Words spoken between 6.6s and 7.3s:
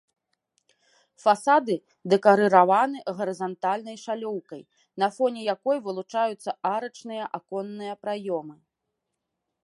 арачныя